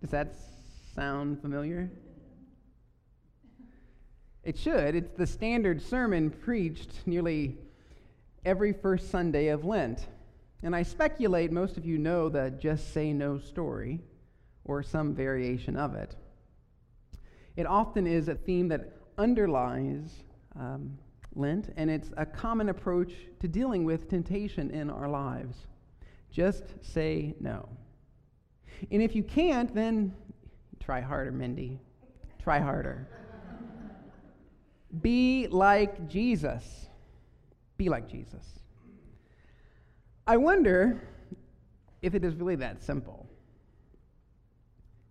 Does 0.00 0.10
that 0.10 0.34
sound 0.94 1.40
familiar? 1.40 1.90
It 4.44 4.56
should. 4.56 4.94
It's 4.94 5.12
the 5.16 5.26
standard 5.26 5.82
sermon 5.82 6.30
preached 6.30 7.06
nearly 7.06 7.56
every 8.44 8.72
first 8.72 9.10
Sunday 9.10 9.48
of 9.48 9.64
Lent. 9.64 10.06
And 10.62 10.74
I 10.74 10.82
speculate 10.82 11.52
most 11.52 11.76
of 11.76 11.84
you 11.84 11.98
know 11.98 12.28
the 12.28 12.50
Just 12.50 12.92
Say 12.92 13.12
No 13.12 13.38
story 13.38 14.00
or 14.64 14.82
some 14.82 15.14
variation 15.14 15.76
of 15.76 15.94
it. 15.94 16.14
It 17.56 17.66
often 17.66 18.06
is 18.06 18.28
a 18.28 18.34
theme 18.34 18.68
that 18.68 18.92
underlies 19.18 20.10
um, 20.58 20.96
Lent, 21.34 21.72
and 21.76 21.90
it's 21.90 22.10
a 22.16 22.24
common 22.24 22.68
approach 22.68 23.12
to 23.40 23.48
dealing 23.48 23.84
with 23.84 24.08
temptation 24.08 24.70
in 24.70 24.90
our 24.90 25.08
lives. 25.08 25.56
Just 26.30 26.64
say 26.82 27.34
no. 27.40 27.68
And 28.90 29.02
if 29.02 29.14
you 29.14 29.22
can't, 29.22 29.74
then 29.74 30.14
try 30.80 31.00
harder, 31.00 31.32
Mindy. 31.32 31.78
Try 32.42 32.60
harder. 32.60 33.08
Be 35.02 35.48
like 35.48 36.08
Jesus. 36.08 36.86
Be 37.76 37.88
like 37.88 38.08
Jesus. 38.08 38.44
I 40.26 40.36
wonder 40.36 41.00
if 42.02 42.14
it 42.14 42.24
is 42.24 42.34
really 42.34 42.56
that 42.56 42.82
simple. 42.82 43.26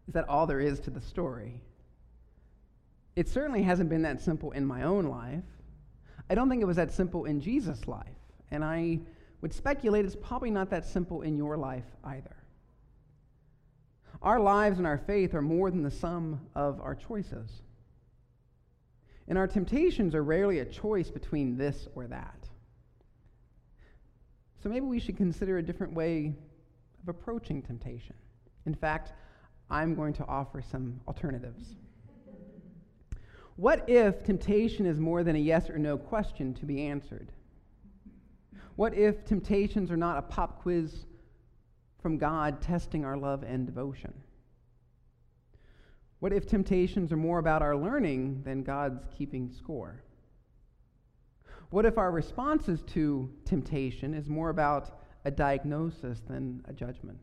Is 0.07 0.13
that 0.13 0.27
all 0.29 0.47
there 0.47 0.59
is 0.59 0.79
to 0.81 0.89
the 0.89 1.01
story? 1.01 1.61
It 3.15 3.27
certainly 3.27 3.63
hasn't 3.63 3.89
been 3.89 4.03
that 4.03 4.21
simple 4.21 4.51
in 4.51 4.65
my 4.65 4.83
own 4.83 5.05
life. 5.05 5.43
I 6.29 6.35
don't 6.35 6.49
think 6.49 6.61
it 6.61 6.65
was 6.65 6.77
that 6.77 6.91
simple 6.91 7.25
in 7.25 7.41
Jesus' 7.41 7.87
life. 7.87 8.07
And 8.51 8.63
I 8.63 8.99
would 9.41 9.53
speculate 9.53 10.05
it's 10.05 10.15
probably 10.15 10.51
not 10.51 10.69
that 10.69 10.85
simple 10.85 11.21
in 11.21 11.35
your 11.35 11.57
life 11.57 11.85
either. 12.03 12.35
Our 14.21 14.39
lives 14.39 14.77
and 14.77 14.87
our 14.87 14.97
faith 14.97 15.33
are 15.33 15.41
more 15.41 15.69
than 15.69 15.83
the 15.83 15.91
sum 15.91 16.41
of 16.55 16.81
our 16.81 16.95
choices. 16.95 17.61
And 19.27 19.37
our 19.37 19.47
temptations 19.47 20.15
are 20.15 20.23
rarely 20.23 20.59
a 20.59 20.65
choice 20.65 21.09
between 21.09 21.57
this 21.57 21.87
or 21.95 22.07
that. 22.07 22.47
So 24.63 24.69
maybe 24.69 24.85
we 24.85 24.99
should 24.99 25.17
consider 25.17 25.57
a 25.57 25.63
different 25.63 25.93
way 25.93 26.33
of 27.01 27.09
approaching 27.09 27.61
temptation. 27.61 28.15
In 28.65 28.73
fact, 28.73 29.13
I'm 29.69 29.95
going 29.95 30.13
to 30.13 30.25
offer 30.25 30.61
some 30.61 30.99
alternatives. 31.07 31.75
What 33.57 33.89
if 33.89 34.23
temptation 34.23 34.85
is 34.85 34.99
more 34.99 35.23
than 35.23 35.35
a 35.35 35.39
yes 35.39 35.69
or 35.69 35.77
no 35.77 35.97
question 35.97 36.53
to 36.55 36.65
be 36.65 36.83
answered? 36.83 37.31
What 38.75 38.93
if 38.93 39.25
temptations 39.25 39.89
are 39.89 39.97
not 39.97 40.17
a 40.17 40.21
pop 40.21 40.61
quiz 40.61 41.05
from 42.01 42.17
God 42.17 42.61
testing 42.61 43.05
our 43.05 43.17
love 43.17 43.43
and 43.43 43.65
devotion? 43.65 44.13
What 46.19 46.33
if 46.33 46.47
temptations 46.47 47.11
are 47.11 47.17
more 47.17 47.39
about 47.39 47.61
our 47.61 47.75
learning 47.75 48.41
than 48.43 48.63
God's 48.63 49.05
keeping 49.17 49.51
score? 49.51 50.01
What 51.69 51.85
if 51.85 51.97
our 51.97 52.11
responses 52.11 52.81
to 52.87 53.29
temptation 53.45 54.13
is 54.13 54.29
more 54.29 54.49
about 54.49 54.99
a 55.25 55.31
diagnosis 55.31 56.21
than 56.21 56.63
a 56.67 56.73
judgment? 56.73 57.21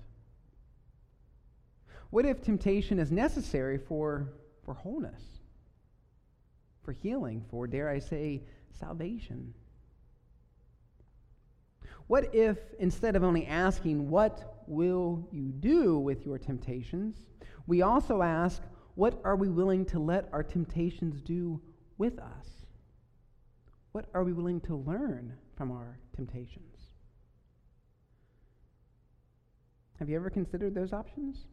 What 2.10 2.26
if 2.26 2.42
temptation 2.42 2.98
is 2.98 3.10
necessary 3.10 3.78
for, 3.78 4.34
for 4.64 4.74
wholeness, 4.74 5.22
for 6.82 6.92
healing, 6.92 7.44
for, 7.50 7.66
dare 7.66 7.88
I 7.88 7.98
say, 7.98 8.42
salvation? 8.78 9.54
What 12.06 12.34
if, 12.34 12.58
instead 12.78 13.16
of 13.16 13.24
only 13.24 13.46
asking, 13.46 14.10
What 14.10 14.53
will 14.68 15.28
you 15.30 15.52
do 15.52 15.98
with 15.98 16.24
your 16.24 16.38
temptations, 16.38 17.26
we 17.66 17.82
also 17.82 18.22
ask, 18.22 18.62
What 18.94 19.20
are 19.24 19.36
we 19.36 19.48
willing 19.48 19.84
to 19.86 19.98
let 19.98 20.28
our 20.32 20.42
temptations 20.42 21.20
do 21.20 21.60
with 21.98 22.18
us? 22.18 22.66
What 23.92 24.06
are 24.14 24.24
we 24.24 24.32
willing 24.32 24.60
to 24.62 24.76
learn 24.76 25.34
from 25.56 25.70
our 25.70 25.98
temptations? 26.14 26.74
Have 29.98 30.08
you 30.08 30.16
ever 30.16 30.30
considered 30.30 30.74
those 30.74 30.92
options? 30.92 31.46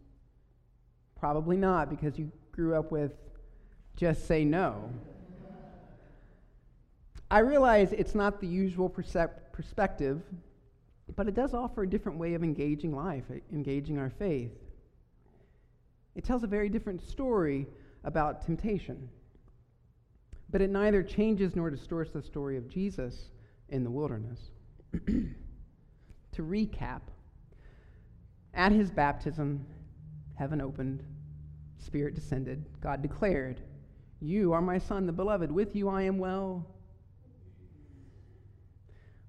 Probably 1.16 1.58
not, 1.58 1.90
because 1.90 2.18
you 2.18 2.32
grew 2.52 2.76
up 2.76 2.92
with 2.92 3.14
just 3.96 4.28
say 4.28 4.44
no. 4.44 4.90
I 7.30 7.40
realize 7.40 7.94
it's 7.94 8.16
not 8.16 8.42
the 8.42 8.48
usual 8.48 8.90
perspective, 8.90 10.22
but 11.16 11.28
it 11.28 11.36
does 11.36 11.54
offer 11.54 11.84
a 11.84 11.90
different 11.90 12.18
way 12.18 12.34
of 12.34 12.44
engaging 12.44 12.96
life, 12.96 13.24
uh, 13.30 13.36
engaging 13.52 13.98
our 13.98 14.10
faith. 14.10 14.52
It 16.16 16.24
tells 16.24 16.44
a 16.44 16.48
very 16.48 16.70
different 16.70 17.02
story 17.02 17.68
about 18.04 18.46
temptation. 18.46 19.10
But 20.50 20.62
it 20.62 20.70
neither 20.70 21.02
changes 21.02 21.56
nor 21.56 21.70
distorts 21.70 22.12
the 22.12 22.22
story 22.22 22.58
of 22.58 22.68
Jesus 22.68 23.30
in 23.70 23.84
the 23.84 23.90
wilderness. 23.90 24.52
to 25.06 26.42
recap, 26.42 27.02
at 28.54 28.72
his 28.72 28.92
baptism, 28.92 29.66
heaven 30.36 30.60
opened, 30.60 31.04
Spirit 31.78 32.16
descended. 32.16 32.66
God 32.82 33.02
declared, 33.02 33.62
You 34.20 34.52
are 34.52 34.62
my 34.62 34.78
Son, 34.78 35.06
the 35.06 35.14
beloved. 35.14 35.52
With 35.52 35.76
you 35.76 35.88
I 35.88 36.04
am 36.04 36.18
well 36.18 36.66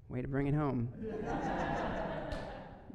Way 0.09 0.21
to 0.21 0.27
bring 0.27 0.47
it 0.47 0.53
home. 0.53 0.89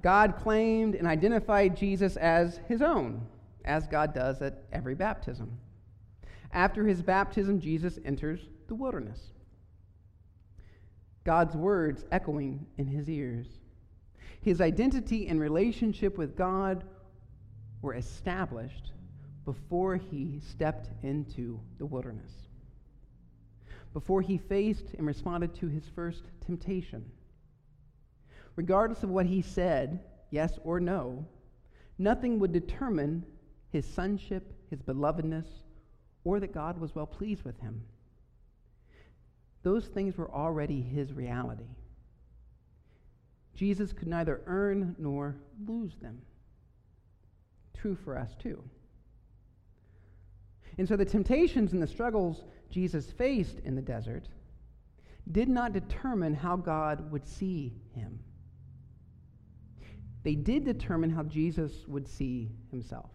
God 0.03 0.37
claimed 0.37 0.95
and 0.95 1.07
identified 1.07 1.77
Jesus 1.77 2.17
as 2.17 2.61
his 2.69 2.83
own, 2.83 3.27
as 3.65 3.87
God 3.87 4.15
does 4.15 4.41
at 4.43 4.63
every 4.73 4.95
baptism. 4.95 5.59
After 6.53 6.87
his 6.87 7.03
baptism, 7.03 7.61
Jesus 7.61 7.99
enters 8.05 8.41
the 8.69 8.75
wilderness. 8.75 9.21
God's 11.25 11.57
words 11.57 12.05
echoing 12.13 12.67
in 12.79 12.87
his 12.87 13.09
ears. 13.11 13.49
His 14.41 14.61
identity 14.61 15.27
and 15.29 15.41
relationship 15.41 16.17
with 16.17 16.37
God 16.37 16.85
were 17.83 17.95
established 17.95 18.93
before 19.45 19.97
he 19.97 20.41
stepped 20.41 20.91
into 21.03 21.61
the 21.79 21.87
wilderness 21.87 22.48
before 23.93 24.23
he 24.23 24.39
faced 24.39 24.95
and 24.95 25.07
responded 25.07 25.55
to 25.55 25.67
his 25.67 25.85
first 25.95 26.25
temptation. 26.45 27.05
Regardless 28.57 29.03
of 29.03 29.11
what 29.11 29.27
he 29.27 29.43
said, 29.43 30.01
yes 30.31 30.59
or 30.65 30.81
no, 30.81 31.25
nothing 31.99 32.39
would 32.39 32.53
determine 32.53 33.25
his 33.71 33.87
sonship, 33.87 34.53
his 34.71 34.83
belovedness, 34.83 35.47
or 36.25 36.41
that 36.41 36.53
God 36.55 36.81
was 36.81 36.95
well 36.95 37.07
pleased 37.07 37.45
with 37.45 37.59
him. 37.61 37.83
Those 39.63 39.87
things 39.87 40.17
were 40.17 40.31
already 40.31 40.81
his 40.81 41.13
reality. 41.13 41.69
Jesus 43.55 43.93
could 43.93 44.09
neither 44.09 44.41
earn 44.47 44.95
nor 44.99 45.37
lose 45.67 45.97
them. 46.01 46.23
True 47.75 47.97
for 47.97 48.17
us, 48.17 48.35
too. 48.39 48.63
And 50.79 50.89
so 50.89 50.97
the 50.97 51.05
temptations 51.05 51.73
and 51.73 51.83
the 51.83 51.87
struggles 51.87 52.45
Jesus 52.71 53.11
faced 53.11 53.59
in 53.65 53.75
the 53.75 53.83
desert 53.83 54.29
did 55.33 55.49
not 55.49 55.73
determine 55.73 56.35
how 56.35 56.57
God 56.57 57.11
would 57.11 57.27
see 57.27 57.75
him. 57.95 58.21
They 60.23 60.37
did 60.37 60.65
determine 60.65 61.11
how 61.11 61.25
Jesus 61.25 61.87
would 61.87 62.09
see 62.09 62.51
himself. 62.71 63.11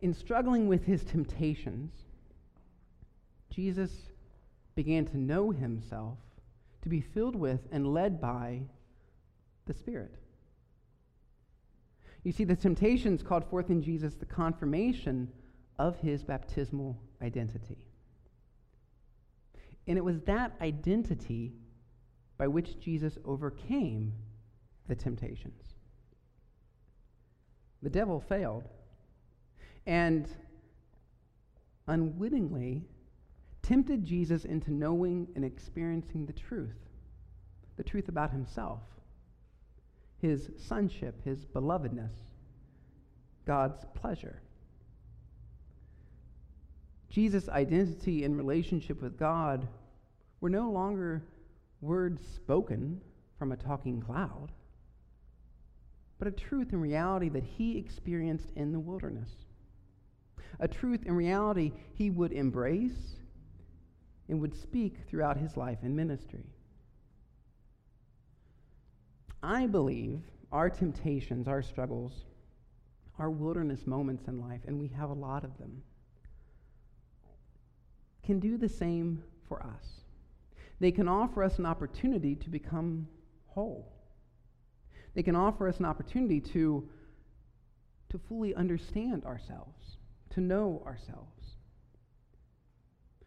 In 0.00 0.12
struggling 0.14 0.66
with 0.66 0.84
his 0.84 1.04
temptations, 1.04 1.92
Jesus 3.50 3.90
began 4.74 5.06
to 5.06 5.16
know 5.16 5.50
himself, 5.50 6.18
to 6.82 6.88
be 6.88 7.00
filled 7.00 7.36
with 7.36 7.60
and 7.70 7.92
led 7.92 8.20
by 8.20 8.62
the 9.66 9.74
Spirit. 9.74 10.14
You 12.24 12.32
see, 12.32 12.44
the 12.44 12.56
temptations 12.56 13.22
called 13.22 13.44
forth 13.44 13.70
in 13.70 13.82
Jesus 13.82 14.14
the 14.14 14.24
confirmation 14.24 15.30
of 15.78 15.96
his 15.98 16.24
baptismal 16.24 16.98
identity. 17.22 17.86
And 19.86 19.98
it 19.98 20.04
was 20.04 20.20
that 20.22 20.52
identity 20.62 21.52
by 22.38 22.48
which 22.48 22.80
Jesus 22.80 23.18
overcame 23.24 24.14
the 24.88 24.94
temptations. 24.94 25.74
The 27.82 27.90
devil 27.90 28.18
failed 28.20 28.64
and 29.86 30.26
unwittingly 31.86 32.82
tempted 33.62 34.04
Jesus 34.04 34.46
into 34.46 34.72
knowing 34.72 35.28
and 35.36 35.44
experiencing 35.44 36.24
the 36.24 36.32
truth, 36.32 36.88
the 37.76 37.84
truth 37.84 38.08
about 38.08 38.30
himself, 38.30 38.80
his 40.24 40.48
sonship, 40.56 41.22
his 41.22 41.44
belovedness, 41.44 42.14
God's 43.46 43.84
pleasure. 43.94 44.40
Jesus' 47.10 47.46
identity 47.50 48.24
and 48.24 48.34
relationship 48.34 49.02
with 49.02 49.18
God 49.18 49.68
were 50.40 50.48
no 50.48 50.70
longer 50.70 51.22
words 51.82 52.26
spoken 52.36 53.02
from 53.38 53.52
a 53.52 53.56
talking 53.56 54.00
cloud, 54.00 54.50
but 56.18 56.26
a 56.26 56.30
truth 56.30 56.72
and 56.72 56.80
reality 56.80 57.28
that 57.28 57.44
he 57.44 57.76
experienced 57.76 58.48
in 58.56 58.72
the 58.72 58.80
wilderness. 58.80 59.28
A 60.58 60.66
truth 60.66 61.00
and 61.04 61.18
reality 61.18 61.72
he 61.98 62.08
would 62.08 62.32
embrace 62.32 63.16
and 64.30 64.40
would 64.40 64.54
speak 64.54 64.96
throughout 65.06 65.36
his 65.36 65.58
life 65.58 65.80
and 65.82 65.94
ministry. 65.94 66.46
I 69.44 69.66
believe 69.66 70.22
our 70.50 70.70
temptations, 70.70 71.46
our 71.46 71.62
struggles, 71.62 72.24
our 73.18 73.30
wilderness 73.30 73.86
moments 73.86 74.26
in 74.26 74.40
life, 74.40 74.62
and 74.66 74.80
we 74.80 74.88
have 74.88 75.10
a 75.10 75.14
lot 75.14 75.44
of 75.44 75.56
them, 75.58 75.82
can 78.24 78.40
do 78.40 78.56
the 78.56 78.68
same 78.68 79.22
for 79.46 79.62
us. 79.62 80.00
They 80.80 80.90
can 80.90 81.08
offer 81.08 81.42
us 81.42 81.58
an 81.58 81.66
opportunity 81.66 82.34
to 82.36 82.48
become 82.48 83.06
whole. 83.46 83.92
They 85.14 85.22
can 85.22 85.36
offer 85.36 85.68
us 85.68 85.78
an 85.78 85.84
opportunity 85.84 86.40
to, 86.40 86.88
to 88.08 88.18
fully 88.18 88.54
understand 88.54 89.24
ourselves, 89.24 89.98
to 90.30 90.40
know 90.40 90.82
ourselves. 90.86 91.42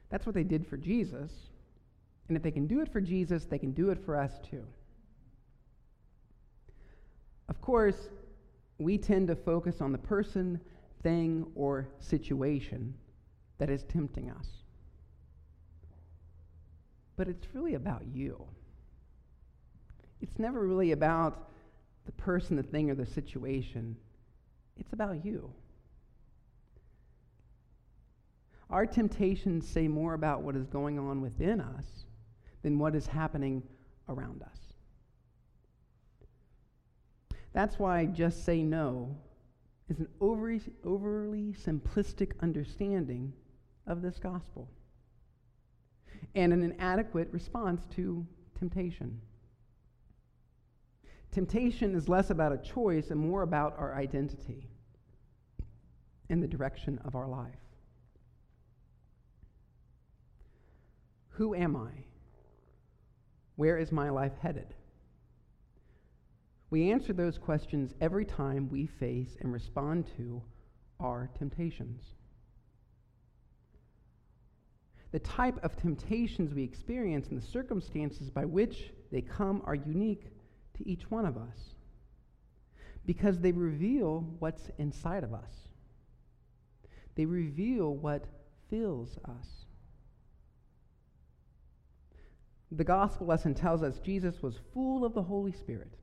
That's 0.09 0.25
what 0.25 0.33
they 0.33 0.43
did 0.43 0.65
for 0.67 0.77
Jesus. 0.77 1.31
And 2.27 2.35
if 2.35 2.41
they 2.41 2.51
can 2.51 2.65
do 2.65 2.81
it 2.81 2.91
for 2.91 3.01
Jesus, 3.01 3.45
they 3.45 3.59
can 3.59 3.71
do 3.71 3.91
it 3.91 4.03
for 4.03 4.17
us 4.17 4.31
too. 4.49 4.65
Of 7.49 7.61
course, 7.61 8.09
we 8.77 8.97
tend 8.97 9.27
to 9.27 9.35
focus 9.35 9.81
on 9.81 9.91
the 9.91 9.97
person, 9.97 10.59
thing, 11.01 11.45
or 11.55 11.87
situation 11.99 12.93
that 13.57 13.69
is 13.69 13.83
tempting 13.83 14.29
us. 14.29 14.47
But 17.15 17.27
it's 17.27 17.47
really 17.53 17.73
about 17.73 18.03
you. 18.13 18.45
It's 20.21 20.37
never 20.37 20.67
really 20.67 20.91
about 20.91 21.49
the 22.05 22.11
person, 22.13 22.55
the 22.55 22.63
thing, 22.63 22.89
or 22.89 22.95
the 22.95 23.05
situation. 23.05 23.95
It's 24.77 24.93
about 24.93 25.25
you. 25.25 25.51
Our 28.69 28.85
temptations 28.85 29.67
say 29.67 29.87
more 29.87 30.13
about 30.13 30.41
what 30.41 30.55
is 30.55 30.65
going 30.67 30.99
on 30.99 31.21
within 31.21 31.61
us 31.61 31.85
than 32.63 32.77
what 32.77 32.95
is 32.95 33.07
happening 33.07 33.63
around 34.09 34.43
us. 34.43 34.66
That's 37.57 37.79
why 37.79 38.05
just 38.05 38.45
say 38.45 38.61
no 38.61 39.17
is 39.89 39.97
an 39.97 40.07
overly, 40.21 40.61
overly 40.85 41.55
simplistic 41.59 42.33
understanding 42.41 43.33
of 43.87 44.03
this 44.03 44.19
gospel 44.19 44.69
and 46.35 46.53
an 46.53 46.61
inadequate 46.61 47.29
response 47.31 47.81
to 47.95 48.23
temptation. 48.59 49.19
Temptation 51.31 51.95
is 51.95 52.07
less 52.07 52.29
about 52.29 52.51
a 52.51 52.59
choice 52.59 53.09
and 53.09 53.19
more 53.19 53.41
about 53.41 53.73
our 53.79 53.95
identity 53.95 54.69
and 56.29 56.43
the 56.43 56.47
direction 56.47 56.99
of 57.05 57.15
our 57.15 57.27
life. 57.27 57.55
Who 61.29 61.55
am 61.55 61.75
I? 61.75 62.03
Where 63.55 63.79
is 63.79 63.91
my 63.91 64.11
life 64.11 64.33
headed? 64.43 64.75
We 66.69 66.91
answer 66.91 67.13
those 67.13 67.37
questions 67.37 67.93
every 68.01 68.25
time 68.25 68.69
we 68.69 68.87
face 68.87 69.37
and 69.39 69.53
respond 69.53 70.07
to 70.17 70.41
our 70.99 71.29
temptations. 71.37 72.01
The 75.11 75.19
type 75.19 75.63
of 75.63 75.77
temptations 75.77 76.53
we 76.53 76.63
experience 76.63 77.29
and 77.29 77.41
the 77.41 77.45
circumstances 77.45 78.29
by 78.29 78.45
which 78.45 78.91
they 79.11 79.21
come 79.21 79.61
are 79.65 79.75
unique 79.75 80.25
to 80.77 80.87
each 80.87 81.09
one 81.09 81.25
of 81.25 81.37
us 81.37 81.75
because 83.05 83.39
they 83.39 83.53
reveal 83.53 84.25
what's 84.39 84.69
inside 84.77 85.23
of 85.23 85.33
us. 85.33 85.69
They 87.15 87.25
reveal 87.25 87.95
what 87.95 88.25
fills 88.69 89.17
us. 89.25 89.65
The 92.69 92.83
gospel 92.83 93.27
lesson 93.27 93.55
tells 93.55 93.81
us 93.81 93.99
Jesus 93.99 94.41
was 94.41 94.59
full 94.73 95.05
of 95.05 95.13
the 95.13 95.23
Holy 95.23 95.53
Spirit. 95.53 95.93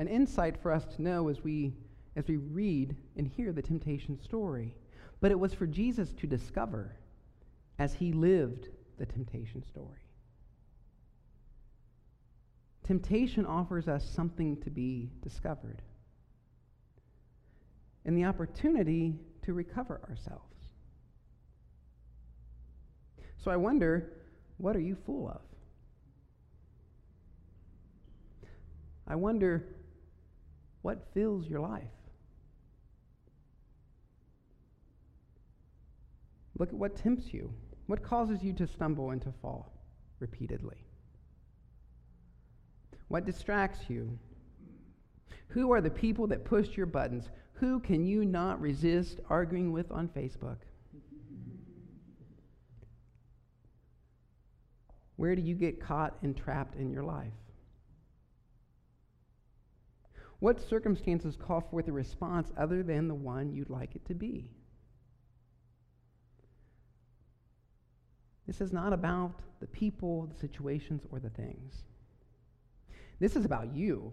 An 0.00 0.08
insight 0.08 0.56
for 0.62 0.72
us 0.72 0.86
to 0.96 1.02
know 1.02 1.28
as 1.28 1.44
we, 1.44 1.74
as 2.16 2.26
we 2.26 2.38
read 2.38 2.96
and 3.16 3.28
hear 3.28 3.52
the 3.52 3.60
temptation 3.60 4.18
story. 4.18 4.74
But 5.20 5.30
it 5.30 5.38
was 5.38 5.52
for 5.52 5.66
Jesus 5.66 6.14
to 6.14 6.26
discover 6.26 6.96
as 7.78 7.92
he 7.92 8.10
lived 8.12 8.68
the 8.98 9.04
temptation 9.04 9.62
story. 9.62 10.00
Temptation 12.82 13.44
offers 13.44 13.88
us 13.88 14.02
something 14.08 14.56
to 14.62 14.70
be 14.70 15.10
discovered 15.22 15.82
and 18.06 18.16
the 18.16 18.24
opportunity 18.24 19.18
to 19.42 19.52
recover 19.52 20.00
ourselves. 20.08 20.56
So 23.44 23.50
I 23.50 23.56
wonder 23.56 24.14
what 24.56 24.74
are 24.74 24.80
you 24.80 24.96
full 25.04 25.28
of? 25.28 25.42
I 29.06 29.14
wonder 29.14 29.66
what 30.82 31.08
fills 31.14 31.46
your 31.46 31.60
life? 31.60 31.82
Look 36.58 36.70
at 36.70 36.74
what 36.74 36.96
tempts 36.96 37.32
you. 37.32 37.52
What 37.86 38.02
causes 38.02 38.42
you 38.42 38.52
to 38.54 38.66
stumble 38.66 39.10
and 39.10 39.22
to 39.22 39.32
fall 39.40 39.72
repeatedly? 40.20 40.84
What 43.08 43.24
distracts 43.24 43.88
you? 43.88 44.18
Who 45.48 45.72
are 45.72 45.80
the 45.80 45.90
people 45.90 46.26
that 46.28 46.44
push 46.44 46.76
your 46.76 46.86
buttons? 46.86 47.28
Who 47.54 47.80
can 47.80 48.06
you 48.06 48.24
not 48.24 48.60
resist 48.60 49.20
arguing 49.28 49.72
with 49.72 49.90
on 49.90 50.08
Facebook? 50.08 50.58
Where 55.16 55.34
do 55.34 55.42
you 55.42 55.54
get 55.54 55.80
caught 55.80 56.16
and 56.22 56.36
trapped 56.36 56.76
in 56.76 56.90
your 56.90 57.02
life? 57.02 57.32
What 60.40 60.60
circumstances 60.60 61.36
call 61.36 61.60
forth 61.60 61.86
a 61.88 61.92
response 61.92 62.50
other 62.56 62.82
than 62.82 63.08
the 63.08 63.14
one 63.14 63.52
you'd 63.52 63.70
like 63.70 63.94
it 63.94 64.04
to 64.06 64.14
be? 64.14 64.50
This 68.46 68.60
is 68.60 68.72
not 68.72 68.92
about 68.92 69.40
the 69.60 69.66
people, 69.66 70.26
the 70.26 70.38
situations, 70.38 71.06
or 71.10 71.20
the 71.20 71.30
things. 71.30 71.84
This 73.20 73.36
is 73.36 73.44
about 73.44 73.74
you 73.74 74.12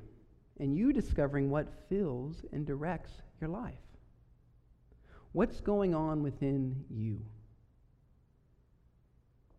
and 0.59 0.75
you 0.75 0.91
discovering 0.91 1.49
what 1.49 1.87
fills 1.89 2.43
and 2.51 2.65
directs 2.65 3.11
your 3.39 3.49
life. 3.49 3.73
What's 5.31 5.61
going 5.61 5.95
on 5.95 6.23
within 6.23 6.83
you? 6.89 7.25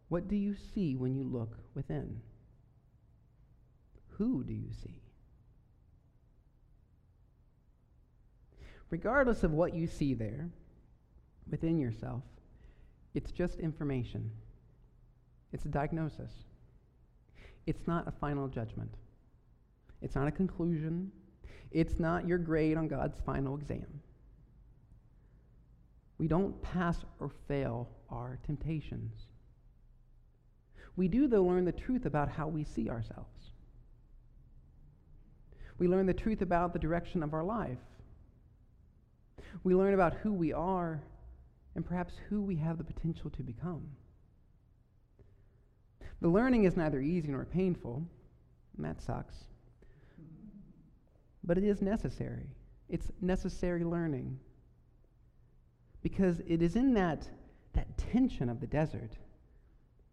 What 0.09 0.29
do 0.29 0.37
you 0.37 0.55
see 0.75 0.97
when 0.97 1.15
you 1.15 1.25
look 1.25 1.57
within? 1.75 2.21
Who 4.17 4.45
do 4.45 4.53
you 4.53 4.71
see? 4.83 5.01
Regardless 8.91 9.43
of 9.43 9.53
what 9.53 9.75
you 9.75 9.87
see 9.87 10.15
there 10.15 10.49
within 11.51 11.79
yourself, 11.79 12.23
it's 13.15 13.31
just 13.31 13.59
information. 13.59 14.31
It's 15.53 15.65
a 15.65 15.69
diagnosis. 15.69 16.33
It's 17.67 17.87
not 17.87 18.09
a 18.09 18.13
final 18.13 18.49
judgment. 18.49 18.95
It's 20.01 20.15
not 20.15 20.29
a 20.29 20.33
conclusion. 20.33 21.11
It's 21.71 21.99
not 21.99 22.27
your 22.27 22.39
grade 22.39 22.77
on 22.77 22.89
God's 22.89 23.19
final 23.27 23.57
exam. 23.57 24.01
We 26.19 26.29
don't 26.29 26.61
pass 26.63 27.05
or 27.21 27.31
fail 27.47 27.89
our 28.11 28.39
temptations. 28.45 29.13
We 30.97 31.09
do, 31.09 31.29
though, 31.29 31.45
learn 31.45 31.65
the 31.65 31.73
truth 31.73 32.07
about 32.07 32.29
how 32.29 32.49
we 32.49 32.65
see 32.65 32.91
ourselves. 32.91 33.53
We 35.79 35.87
learn 35.87 36.07
the 36.07 36.15
truth 36.15 36.43
about 36.43 36.73
the 36.73 36.79
direction 36.79 37.23
of 37.23 37.35
our 37.35 37.45
life. 37.45 37.79
We 39.65 39.75
learn 39.75 39.95
about 39.95 40.15
who 40.15 40.33
we 40.33 40.53
are 40.53 41.03
and 41.75 41.85
perhaps 41.85 42.15
who 42.29 42.43
we 42.43 42.57
have 42.57 42.79
the 42.79 42.85
potential 42.85 43.31
to 43.31 43.43
become. 43.43 43.89
The 46.21 46.29
learning 46.29 46.65
is 46.65 46.77
neither 46.77 47.01
easy 47.01 47.29
nor 47.29 47.45
painful, 47.45 48.03
and 48.77 48.85
that 48.85 49.01
sucks. 49.01 49.37
But 51.45 51.59
it 51.59 51.65
is 51.65 51.81
necessary. 51.81 52.49
It's 52.89 53.11
necessary 53.21 53.85
learning. 53.85 54.39
Because 56.03 56.41
it 56.47 56.63
is 56.63 56.77
in 56.77 56.95
that, 56.95 57.29
that 57.75 57.97
tension 57.97 58.49
of 58.49 58.61
the 58.61 58.67
desert 58.67 59.13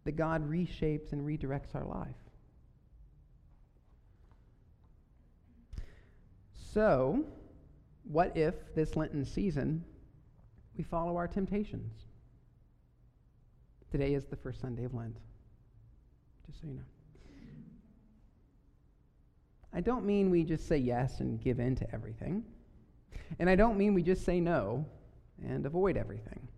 that 0.04 0.12
God 0.12 0.48
reshapes 0.48 1.12
and 1.12 1.22
redirects 1.22 1.74
our 1.74 1.84
life. 1.84 2.14
So, 6.72 7.24
what 8.10 8.36
if 8.36 8.54
this 8.74 8.96
Lenten 8.96 9.24
season 9.24 9.84
we 10.76 10.84
follow 10.84 11.16
our 11.16 11.26
temptations? 11.26 11.92
Today 13.90 14.14
is 14.14 14.26
the 14.26 14.36
first 14.36 14.60
Sunday 14.60 14.84
of 14.84 14.94
Lent, 14.94 15.16
just 16.46 16.60
so 16.60 16.66
you 16.66 16.74
know. 16.74 16.82
I 19.72 19.80
don't 19.80 20.06
mean 20.06 20.30
we 20.30 20.42
just 20.42 20.66
say 20.66 20.78
yes 20.78 21.20
and 21.20 21.42
give 21.42 21.60
in 21.60 21.76
to 21.76 21.94
everything. 21.94 22.44
And 23.38 23.50
I 23.50 23.56
don't 23.56 23.76
mean 23.76 23.94
we 23.94 24.02
just 24.02 24.24
say 24.24 24.40
no 24.40 24.86
and 25.44 25.66
avoid 25.66 25.96
everything. 25.96 26.48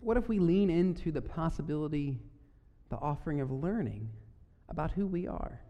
What 0.00 0.16
if 0.16 0.28
we 0.28 0.38
lean 0.38 0.70
into 0.70 1.12
the 1.12 1.20
possibility, 1.20 2.18
the 2.88 2.96
offering 2.96 3.40
of 3.40 3.50
learning 3.50 4.08
about 4.68 4.90
who 4.90 5.06
we 5.06 5.26
are, 5.26 5.60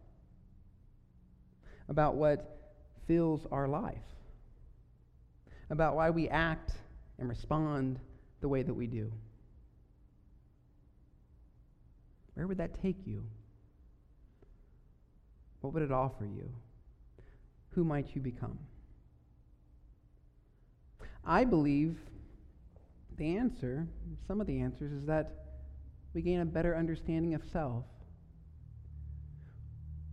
about 1.88 2.14
what 2.14 2.61
fills 3.06 3.46
our 3.50 3.68
life, 3.68 3.96
about 5.70 5.96
why 5.96 6.10
we 6.10 6.28
act 6.28 6.72
and 7.18 7.28
respond 7.28 7.98
the 8.40 8.48
way 8.48 8.62
that 8.62 8.74
we 8.74 8.86
do? 8.86 9.12
Where 12.34 12.46
would 12.46 12.58
that 12.58 12.80
take 12.82 13.06
you? 13.06 13.24
What 15.60 15.74
would 15.74 15.82
it 15.82 15.92
offer 15.92 16.24
you? 16.24 16.50
Who 17.70 17.84
might 17.84 18.14
you 18.14 18.20
become? 18.20 18.58
I 21.24 21.44
believe 21.44 21.96
the 23.16 23.36
answer, 23.36 23.86
some 24.26 24.40
of 24.40 24.46
the 24.46 24.60
answers, 24.60 24.92
is 24.92 25.06
that 25.06 25.32
we 26.14 26.22
gain 26.22 26.40
a 26.40 26.44
better 26.44 26.76
understanding 26.76 27.34
of 27.34 27.42
self. 27.52 27.84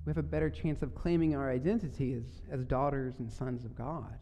We 0.06 0.10
have 0.12 0.18
a 0.18 0.24
better 0.24 0.50
chance 0.50 0.82
of 0.82 0.96
claiming 0.96 1.36
our 1.36 1.51
identity 1.51 2.13
as, 2.13 2.24
as 2.51 2.65
daughters 2.65 3.15
and 3.20 3.32
sons 3.32 3.65
of 3.65 3.75
God, 3.75 4.18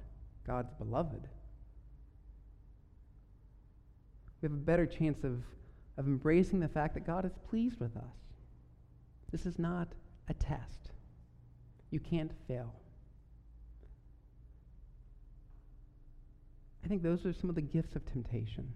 God's 0.46 0.74
beloved. 0.74 1.28
We 4.42 4.46
have 4.48 4.54
a 4.54 4.62
better 4.62 4.86
chance 4.86 5.24
of, 5.24 5.42
of 5.98 6.08
embracing 6.08 6.60
the 6.60 6.68
fact 6.68 6.94
that 6.96 7.06
God 7.06 7.26
is 7.26 7.34
pleased 7.50 7.80
with 7.80 7.96
us. 7.96 8.04
This 9.32 9.46
is 9.46 9.58
not 9.60 9.88
a 10.30 10.34
test. 10.34 10.92
You 11.90 12.00
can't 12.00 12.32
fail. 12.48 12.74
I 16.84 16.88
think 16.88 17.04
those 17.04 17.26
are 17.26 17.34
some 17.34 17.50
of 17.50 17.56
the 17.56 17.62
gifts 17.62 17.96
of 17.96 18.06
temptation. 18.06 18.72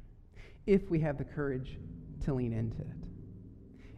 If 0.65 0.89
we 0.89 0.99
have 0.99 1.17
the 1.17 1.23
courage 1.23 1.79
to 2.25 2.33
lean 2.33 2.53
into 2.53 2.81
it, 2.81 3.07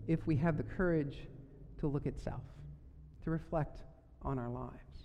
if 0.08 0.26
we 0.28 0.36
have 0.38 0.58
the 0.58 0.64
courage 0.64 1.18
to 1.80 1.88
look 1.88 2.06
at 2.06 2.20
self, 2.20 2.42
to 3.24 3.32
reflect 3.32 3.82
on 4.22 4.38
our 4.38 4.50
lives. 4.50 5.03